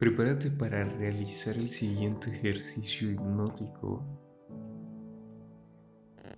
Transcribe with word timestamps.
Prepárate 0.00 0.50
para 0.50 0.82
realizar 0.82 1.58
el 1.58 1.68
siguiente 1.68 2.30
ejercicio 2.30 3.10
hipnótico, 3.10 4.02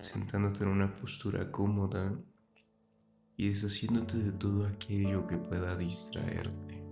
sentándote 0.01 0.65
en 0.65 0.71
una 0.71 0.93
postura 0.97 1.49
cómoda 1.53 2.13
y 3.37 3.51
deshaciéndote 3.51 4.19
de 4.19 4.33
todo 4.33 4.67
aquello 4.67 5.29
que 5.29 5.37
pueda 5.37 5.77
distraerte. 5.77 6.83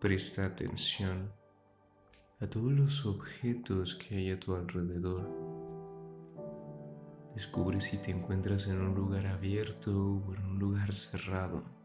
Presta 0.00 0.46
atención 0.46 1.30
a 2.40 2.46
todos 2.46 2.72
los 2.72 3.04
objetos 3.04 3.96
que 3.96 4.16
hay 4.16 4.30
a 4.30 4.40
tu 4.40 4.54
alrededor. 4.54 5.28
Descubre 7.34 7.82
si 7.82 7.98
te 7.98 8.12
encuentras 8.12 8.66
en 8.66 8.80
un 8.80 8.94
lugar 8.94 9.26
abierto 9.26 9.92
o 9.92 10.34
en 10.34 10.42
un 10.46 10.58
lugar 10.58 10.94
cerrado 10.94 11.79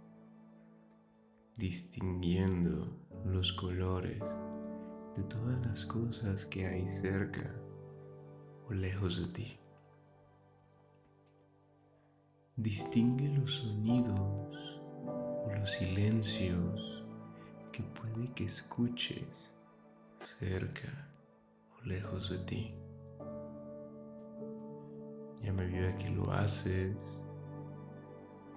distinguiendo 1.57 2.99
los 3.23 3.53
colores 3.53 4.21
de 5.15 5.23
todas 5.23 5.65
las 5.65 5.85
cosas 5.85 6.45
que 6.47 6.67
hay 6.67 6.85
cerca 6.85 7.49
o 8.67 8.73
lejos 8.73 9.21
de 9.21 9.33
ti. 9.33 9.59
Distingue 12.57 13.29
los 13.29 13.55
sonidos 13.55 14.81
o 15.45 15.49
los 15.57 15.71
silencios 15.71 17.05
que 17.71 17.83
puede 17.83 18.33
que 18.33 18.43
escuches 18.43 19.57
cerca 20.19 21.09
o 21.77 21.85
lejos 21.85 22.31
de 22.31 22.37
ti. 22.39 22.75
Y 25.41 25.47
a 25.47 25.53
medida 25.53 25.95
que 25.97 26.09
lo 26.09 26.29
haces, 26.31 27.21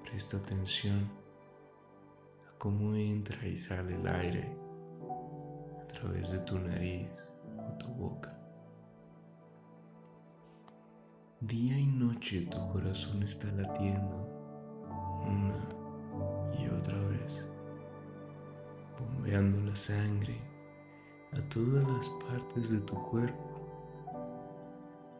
presta 0.03 0.39
atención 0.39 1.28
cómo 2.59 2.95
entra 2.95 3.47
y 3.47 3.57
sale 3.57 3.95
el 3.95 4.07
aire 4.07 4.53
a 5.81 5.87
través 5.87 6.33
de 6.33 6.41
tu 6.41 6.59
nariz 6.59 7.09
o 7.57 7.79
tu 7.79 7.89
boca. 7.95 8.37
Día 11.41 11.79
y 11.79 11.87
noche 11.87 12.49
tu 12.51 12.59
corazón 12.73 13.23
está 13.23 13.51
latiendo 13.53 14.29
una 15.25 16.59
y 16.59 16.69
otra 16.69 16.99
vez, 17.11 17.49
bombeando 18.99 19.61
la 19.71 19.77
sangre 19.77 20.41
a 21.33 21.49
todas 21.49 21.87
las 21.89 22.09
partes 22.29 22.71
de 22.71 22.81
tu 22.81 22.95
cuerpo, 23.11 23.69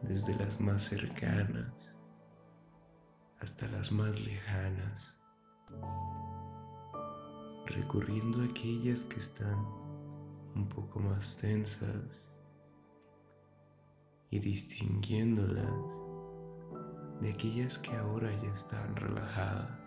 desde 0.01 0.35
las 0.35 0.59
más 0.59 0.83
cercanas 0.83 1.97
hasta 3.39 3.67
las 3.69 3.91
más 3.91 4.19
lejanas 4.19 5.17
recorriendo 7.69 8.43
aquellas 8.43 9.05
que 9.05 9.19
están 9.19 9.65
un 10.55 10.67
poco 10.67 10.99
más 10.99 11.37
tensas 11.37 12.29
y 14.31 14.39
distinguiéndolas 14.39 15.93
de 17.21 17.29
aquellas 17.31 17.77
que 17.77 17.91
ahora 17.95 18.31
ya 18.41 18.51
están 18.51 18.95
relajadas, 18.95 19.77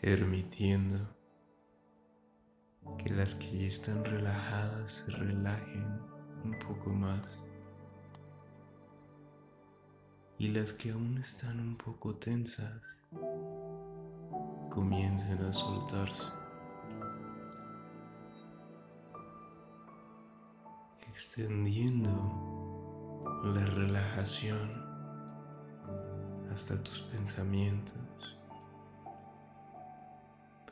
permitiendo 0.00 0.98
que 2.98 3.10
las 3.10 3.34
que 3.34 3.58
ya 3.58 3.68
están 3.68 4.04
relajadas 4.04 4.92
se 4.92 5.12
relajen 5.12 6.00
un 6.44 6.58
poco 6.66 6.90
más. 6.90 7.46
Y 10.38 10.48
las 10.48 10.72
que 10.72 10.90
aún 10.90 11.18
están 11.18 11.60
un 11.60 11.76
poco 11.76 12.16
tensas 12.16 13.02
comiencen 14.70 15.44
a 15.44 15.52
soltarse. 15.52 16.32
Extendiendo 21.08 22.10
la 23.44 23.66
relajación 23.66 24.70
hasta 26.52 26.82
tus 26.82 27.02
pensamientos, 27.02 28.38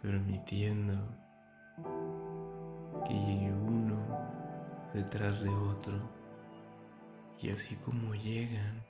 permitiendo 0.00 0.94
que 3.06 3.14
llegue 3.14 3.52
uno 3.52 3.98
detrás 4.94 5.42
de 5.42 5.50
otro 5.50 6.00
y 7.40 7.50
así 7.50 7.76
como 7.76 8.14
llegan, 8.14 8.82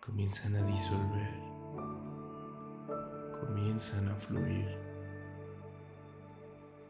comienzan 0.00 0.56
a 0.56 0.66
disolver 0.66 1.51
comienzan 3.46 4.08
a 4.08 4.14
fluir, 4.14 4.78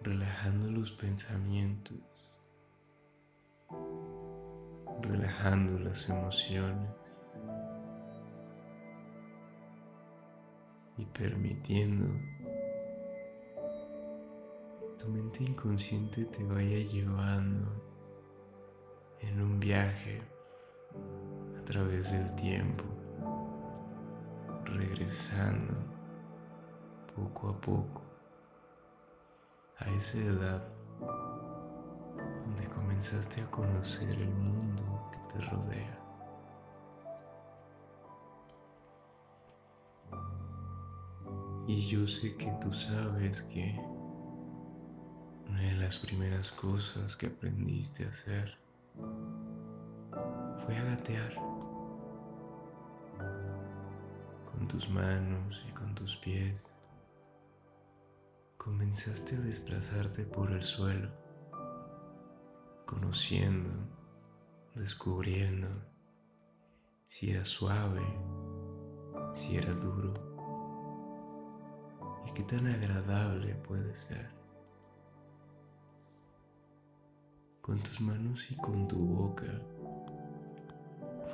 relajando 0.02 0.70
los 0.70 0.92
pensamientos, 0.92 1.96
relajando 5.00 5.78
las 5.78 6.08
emociones 6.10 6.90
y 10.98 11.06
permitiendo 11.06 12.06
que 14.78 15.02
tu 15.02 15.08
mente 15.08 15.44
inconsciente 15.44 16.26
te 16.26 16.44
vaya 16.44 16.78
llevando 16.84 17.66
en 19.20 19.40
un 19.40 19.58
viaje 19.58 20.20
a 21.58 21.64
través 21.64 22.12
del 22.12 22.34
tiempo, 22.34 22.84
regresando 24.66 26.01
poco 27.14 27.48
a 27.48 27.60
poco 27.60 28.02
a 29.78 29.90
esa 29.90 30.18
edad 30.18 30.62
donde 32.44 32.68
comenzaste 32.68 33.40
a 33.40 33.50
conocer 33.50 34.10
el 34.10 34.30
mundo 34.30 35.10
que 35.10 35.34
te 35.34 35.44
rodea. 35.46 35.98
Y 41.66 41.86
yo 41.86 42.06
sé 42.06 42.36
que 42.36 42.50
tú 42.60 42.72
sabes 42.72 43.42
que 43.44 43.78
una 45.48 45.60
de 45.60 45.74
las 45.76 45.98
primeras 45.98 46.50
cosas 46.52 47.16
que 47.16 47.26
aprendiste 47.26 48.04
a 48.04 48.08
hacer 48.08 48.58
fue 50.64 50.76
a 50.76 50.84
gatear 50.84 51.34
con 54.50 54.68
tus 54.68 54.88
manos 54.90 55.64
y 55.68 55.72
con 55.72 55.94
tus 55.94 56.16
pies 56.16 56.74
comenzaste 58.64 59.34
a 59.34 59.40
desplazarte 59.40 60.24
por 60.24 60.52
el 60.52 60.62
suelo, 60.62 61.10
conociendo, 62.86 63.70
descubriendo 64.76 65.66
si 67.04 67.30
era 67.30 67.44
suave, 67.44 68.06
si 69.32 69.56
era 69.56 69.74
duro 69.74 70.14
y 72.24 72.32
qué 72.34 72.44
tan 72.44 72.68
agradable 72.68 73.56
puede 73.56 73.96
ser. 73.96 74.30
Con 77.62 77.80
tus 77.80 78.00
manos 78.00 78.48
y 78.48 78.56
con 78.56 78.86
tu 78.86 78.98
boca 78.98 79.60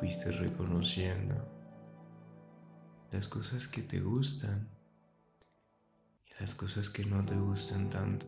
fuiste 0.01 0.33
reconociendo 0.33 1.35
las 3.11 3.29
cosas 3.29 3.69
que 3.69 3.83
te 3.83 4.01
gustan 4.01 4.78
las 6.39 6.55
cosas 6.55 6.89
que 6.89 7.05
no 7.05 7.25
te 7.25 7.35
gustan 7.37 7.91
tanto, 7.91 8.27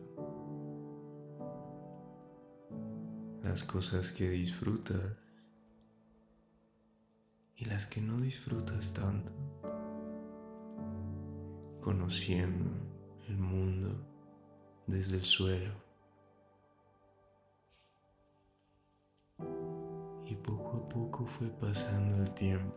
las 3.41 3.63
cosas 3.63 4.11
que 4.11 4.29
disfrutas 4.29 5.49
y 7.55 7.65
las 7.65 7.87
que 7.87 8.01
no 8.01 8.19
disfrutas 8.19 8.93
tanto, 8.93 9.31
conociendo 11.81 12.69
el 13.29 13.37
mundo 13.37 13.95
desde 14.87 15.17
el 15.17 15.23
suelo. 15.25 15.73
Y 20.25 20.35
poco 20.35 20.77
a 20.77 20.89
poco 20.89 21.25
fue 21.25 21.47
pasando 21.47 22.23
el 22.23 22.31
tiempo 22.31 22.75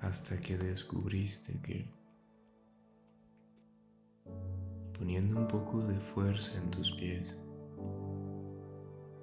hasta 0.00 0.40
que 0.40 0.56
descubriste 0.56 1.60
que 1.60 1.99
poniendo 5.00 5.38
un 5.40 5.48
poco 5.48 5.78
de 5.78 5.98
fuerza 5.98 6.58
en 6.58 6.70
tus 6.70 6.92
pies, 6.92 7.42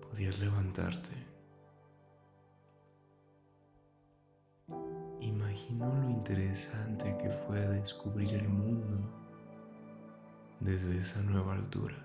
podías 0.02 0.40
levantarte. 0.40 1.12
Imagino 5.22 5.94
lo 5.94 6.10
interesante 6.10 7.16
que 7.20 7.30
fue 7.30 7.60
descubrir 7.60 8.34
el 8.34 8.50
mundo 8.50 8.98
desde 10.62 10.98
esa 10.98 11.22
nueva 11.22 11.54
altura. 11.54 11.96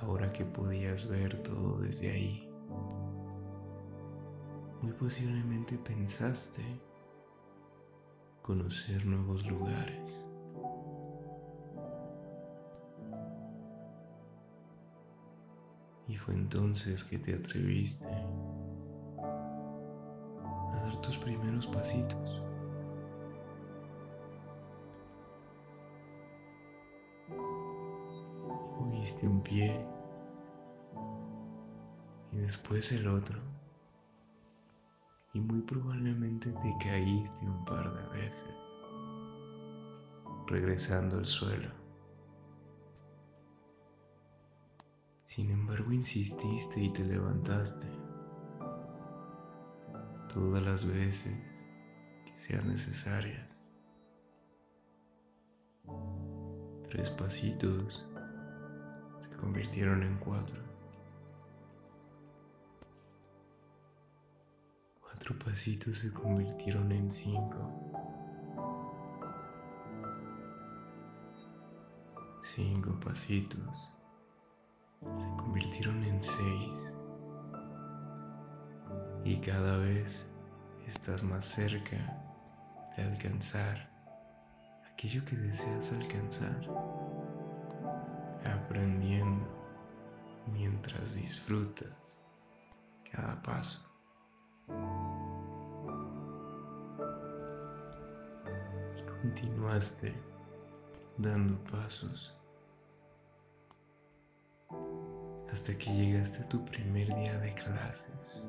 Ahora 0.00 0.32
que 0.32 0.44
podías 0.44 1.08
ver 1.08 1.44
todo 1.44 1.78
desde 1.78 2.10
ahí, 2.10 2.50
muy 4.82 4.92
posiblemente 4.94 5.78
pensaste 5.78 6.64
conocer 8.42 9.06
nuevos 9.06 9.46
lugares. 9.46 10.31
Y 16.08 16.16
fue 16.16 16.34
entonces 16.34 17.04
que 17.04 17.18
te 17.18 17.34
atreviste 17.34 18.08
a 20.72 20.80
dar 20.84 20.96
tus 21.00 21.16
primeros 21.18 21.66
pasitos. 21.68 22.42
Moviste 28.80 29.26
un 29.26 29.40
pie 29.42 29.86
y 32.32 32.36
después 32.38 32.90
el 32.92 33.06
otro. 33.06 33.38
Y 35.34 35.40
muy 35.40 35.62
probablemente 35.62 36.50
te 36.50 36.76
caíste 36.84 37.46
un 37.46 37.64
par 37.64 37.90
de 37.94 38.18
veces, 38.18 38.54
regresando 40.46 41.16
al 41.16 41.26
suelo. 41.26 41.81
Sin 45.34 45.50
embargo, 45.50 45.90
insististe 45.92 46.78
y 46.78 46.92
te 46.92 47.04
levantaste 47.04 47.88
todas 50.28 50.62
las 50.62 50.84
veces 50.84 51.66
que 52.26 52.36
sean 52.36 52.68
necesarias. 52.68 53.58
Tres 56.82 57.10
pasitos 57.12 58.04
se 59.20 59.30
convirtieron 59.38 60.02
en 60.02 60.18
cuatro. 60.18 60.62
Cuatro 65.00 65.38
pasitos 65.38 65.96
se 65.96 66.10
convirtieron 66.10 66.92
en 66.92 67.10
cinco. 67.10 67.56
Cinco 72.42 73.00
pasitos 73.00 73.92
se 75.02 75.36
convirtieron 75.36 76.02
en 76.04 76.22
seis 76.22 76.96
y 79.24 79.36
cada 79.38 79.78
vez 79.78 80.32
estás 80.86 81.22
más 81.22 81.44
cerca 81.44 81.96
de 82.96 83.02
alcanzar 83.04 83.90
aquello 84.92 85.24
que 85.24 85.36
deseas 85.36 85.92
alcanzar, 85.92 86.68
aprendiendo 88.44 89.46
mientras 90.52 91.14
disfrutas 91.14 92.20
cada 93.10 93.40
paso. 93.42 93.80
Y 98.96 99.02
continuaste 99.22 100.14
dando 101.18 101.62
pasos 101.64 102.38
hasta 105.52 105.76
que 105.76 105.92
llegaste 105.92 106.42
a 106.42 106.48
tu 106.48 106.64
primer 106.64 107.14
día 107.14 107.38
de 107.38 107.52
clases. 107.52 108.48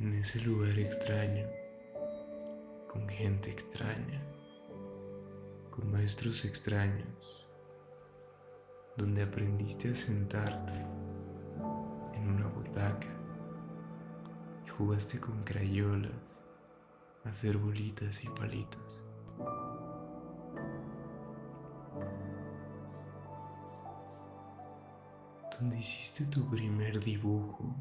En 0.00 0.12
ese 0.12 0.40
lugar 0.40 0.76
extraño, 0.76 1.46
con 2.92 3.08
gente 3.08 3.50
extraña, 3.50 4.20
con 5.70 5.92
maestros 5.92 6.44
extraños, 6.44 7.46
donde 8.96 9.22
aprendiste 9.22 9.90
a 9.90 9.94
sentarte 9.94 10.74
en 12.14 12.28
una 12.28 12.48
butaca 12.48 13.06
y 14.66 14.68
jugaste 14.68 15.20
con 15.20 15.44
crayolas, 15.44 16.44
a 17.24 17.28
hacer 17.28 17.56
bolitas 17.56 18.24
y 18.24 18.28
palitos. 18.30 19.00
Donde 25.60 25.78
hiciste 25.78 26.24
tu 26.24 26.48
primer 26.48 26.98
dibujo 27.00 27.74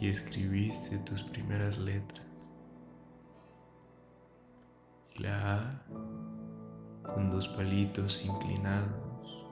y 0.00 0.08
escribiste 0.08 0.98
tus 0.98 1.24
primeras 1.24 1.78
letras. 1.78 2.24
La 5.16 5.54
A 5.54 5.82
con 7.02 7.28
dos 7.28 7.48
palitos 7.48 8.24
inclinados 8.24 9.46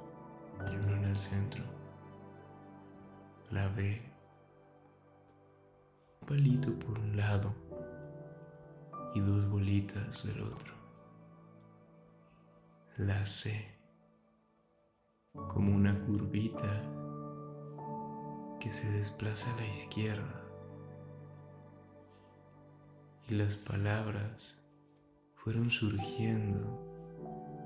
y 0.70 0.76
uno 0.76 0.96
en 0.96 1.04
el 1.06 1.18
centro. 1.18 1.64
La 3.50 3.66
B, 3.68 4.00
un 6.20 6.28
palito 6.28 6.72
por 6.78 7.00
un 7.00 7.16
lado 7.16 7.52
y 9.12 9.20
dos 9.20 9.48
bolitas 9.50 10.24
del 10.24 10.42
otro. 10.42 10.72
La 12.96 13.26
C 13.26 13.81
como 15.34 15.74
una 15.74 15.98
curvita 16.04 16.82
que 18.60 18.68
se 18.68 18.88
desplaza 18.92 19.52
a 19.52 19.56
la 19.56 19.66
izquierda. 19.66 20.44
Y 23.28 23.34
las 23.34 23.56
palabras 23.56 24.62
fueron 25.34 25.70
surgiendo 25.70 26.60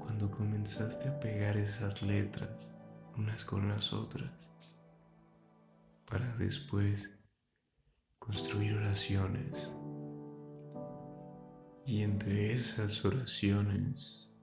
cuando 0.00 0.30
comenzaste 0.30 1.08
a 1.08 1.20
pegar 1.20 1.56
esas 1.56 2.02
letras 2.02 2.74
unas 3.16 3.44
con 3.44 3.68
las 3.68 3.92
otras 3.92 4.50
para 6.08 6.36
después 6.36 7.18
construir 8.18 8.74
oraciones. 8.74 9.72
Y 11.84 12.02
entre 12.02 12.52
esas 12.52 13.04
oraciones 13.04 14.35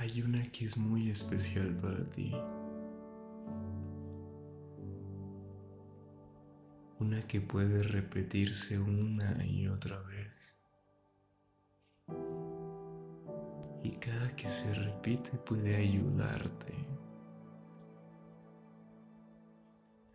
hay 0.00 0.22
una 0.22 0.42
que 0.50 0.64
es 0.64 0.78
muy 0.78 1.10
especial 1.10 1.76
para 1.76 2.02
ti. 2.08 2.34
Una 6.98 7.20
que 7.26 7.42
puede 7.42 7.82
repetirse 7.82 8.78
una 8.78 9.44
y 9.44 9.68
otra 9.68 10.00
vez. 10.04 10.64
Y 13.82 13.90
cada 13.96 14.34
que 14.36 14.48
se 14.48 14.72
repite 14.72 15.32
puede 15.32 15.76
ayudarte 15.76 16.72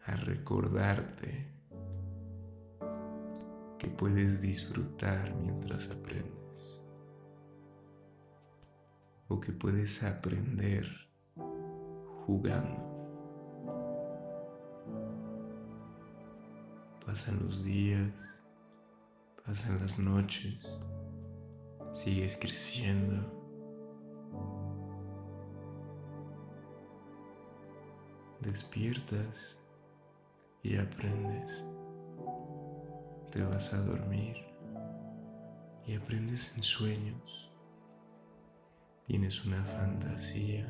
a 0.05 0.15
recordarte 0.15 1.45
que 3.77 3.87
puedes 3.87 4.41
disfrutar 4.41 5.31
mientras 5.35 5.91
aprendes 5.91 6.84
o 9.27 9.39
que 9.39 9.51
puedes 9.51 10.03
aprender 10.03 10.85
jugando. 12.25 12.83
Pasan 17.05 17.39
los 17.45 17.63
días, 17.63 18.43
pasan 19.45 19.79
las 19.79 19.97
noches, 19.99 20.79
sigues 21.93 22.37
creciendo. 22.37 23.15
Despiertas 28.41 29.59
y 30.61 30.77
aprendes. 30.77 31.65
Te 33.31 33.43
vas 33.43 33.73
a 33.73 33.81
dormir 33.81 34.35
y 35.87 35.95
aprendes 35.95 36.55
en 36.55 36.63
sueños 36.63 37.54
tienes 39.07 39.45
una 39.45 39.63
fantasía 39.63 40.65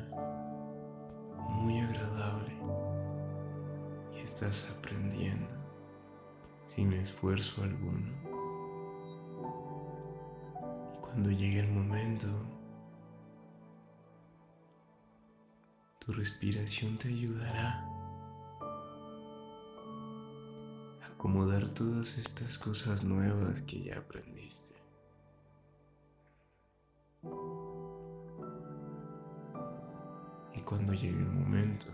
muy 1.48 1.80
agradable 1.80 2.54
y 4.14 4.20
estás 4.20 4.70
aprendiendo 4.76 5.54
sin 6.66 6.92
esfuerzo 6.92 7.62
alguno. 7.62 8.12
Y 10.94 10.98
cuando 11.00 11.30
llegue 11.30 11.60
el 11.60 11.72
momento, 11.72 12.28
tu 16.00 16.12
respiración 16.12 16.98
te 16.98 17.08
ayudará 17.08 17.88
a 21.00 21.06
acomodar 21.06 21.70
todas 21.70 22.18
estas 22.18 22.58
cosas 22.58 23.02
nuevas 23.02 23.62
que 23.62 23.82
ya 23.82 23.98
aprendiste. 23.98 24.85
cuando 30.66 30.92
llegue 30.92 31.20
el 31.20 31.30
momento, 31.30 31.86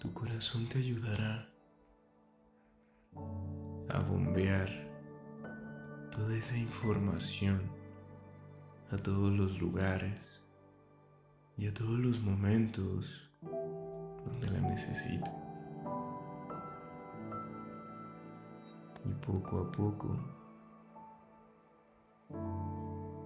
tu 0.00 0.12
corazón 0.12 0.68
te 0.68 0.78
ayudará 0.78 1.48
a 3.88 4.00
bombear 4.00 4.68
toda 6.12 6.36
esa 6.36 6.58
información 6.58 7.62
a 8.90 8.98
todos 8.98 9.32
los 9.32 9.58
lugares 9.58 10.46
y 11.56 11.68
a 11.68 11.72
todos 11.72 11.98
los 11.98 12.20
momentos 12.20 13.30
donde 13.40 14.50
la 14.50 14.60
necesitas. 14.60 15.34
Y 19.06 19.14
poco 19.26 19.60
a 19.60 19.72
poco, 19.72 20.18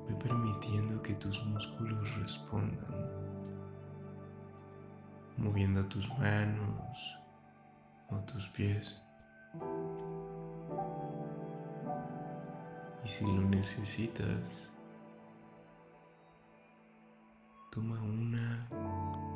ve 0.06 0.14
permitiendo 0.14 1.02
que 1.02 1.16
tus 1.16 1.44
músculos 1.46 2.14
respondan 2.20 3.33
moviendo 5.44 5.84
tus 5.86 6.08
manos 6.18 7.18
o 8.08 8.16
tus 8.20 8.48
pies. 8.48 8.98
Y 13.04 13.08
si 13.08 13.26
lo 13.26 13.42
necesitas, 13.42 14.72
toma 17.70 18.00
una, 18.02 18.66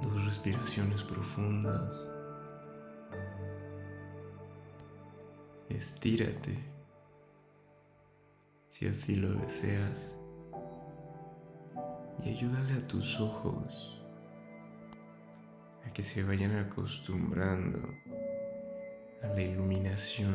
dos 0.02 0.24
respiraciones 0.24 1.02
profundas. 1.04 2.10
Estírate 5.68 6.56
si 8.70 8.86
así 8.86 9.16
lo 9.16 9.30
deseas 9.34 10.16
y 12.24 12.30
ayúdale 12.30 12.72
a 12.72 12.86
tus 12.86 13.20
ojos 13.20 13.97
que 15.92 16.02
se 16.02 16.22
vayan 16.22 16.56
acostumbrando 16.56 17.78
a 19.22 19.28
la 19.28 19.40
iluminación 19.40 20.34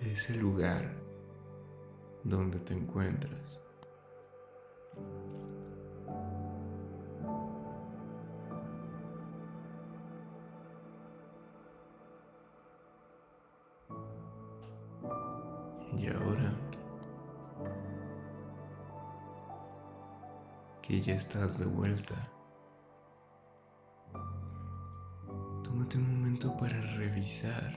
de 0.00 0.12
ese 0.12 0.34
lugar 0.34 0.92
donde 2.24 2.58
te 2.60 2.74
encuentras. 2.74 3.60
Y 15.96 16.08
ahora 16.08 16.52
que 20.82 21.00
ya 21.00 21.14
estás 21.14 21.58
de 21.58 21.66
vuelta, 21.66 22.33
tómate 25.62 25.98
un 25.98 26.16
momento 26.16 26.56
para 26.56 26.80
revisar 26.96 27.76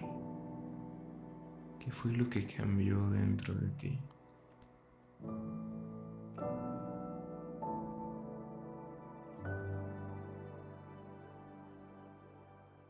qué 1.80 1.92
fue 1.92 2.12
lo 2.14 2.30
que 2.30 2.46
cambió 2.48 3.10
dentro 3.10 3.54
de 3.54 3.68
ti. 3.70 4.00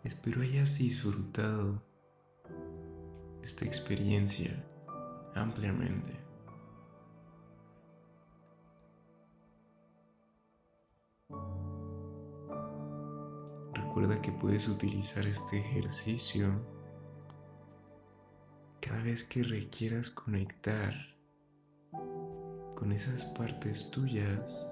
Espero 0.03 0.41
hayas 0.41 0.77
disfrutado 0.77 1.81
esta 3.43 3.65
experiencia 3.65 4.51
ampliamente. 5.35 6.26
Recuerda 13.97 14.21
que 14.21 14.31
puedes 14.31 14.67
utilizar 14.67 15.25
este 15.25 15.57
ejercicio 15.57 16.53
cada 18.79 19.01
vez 19.01 19.23
que 19.23 19.41
requieras 19.41 20.11
conectar 20.11 20.93
con 22.75 22.91
esas 22.91 23.25
partes 23.25 23.89
tuyas 23.89 24.69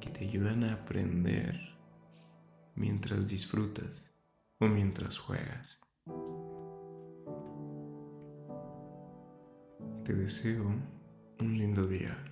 que 0.00 0.10
te 0.10 0.24
ayudan 0.24 0.64
a 0.64 0.72
aprender 0.72 1.54
mientras 2.74 3.28
disfrutas 3.28 4.12
o 4.58 4.66
mientras 4.66 5.16
juegas. 5.16 5.80
Te 10.02 10.14
deseo 10.14 10.64
un 11.38 11.58
lindo 11.58 11.86
día. 11.86 12.29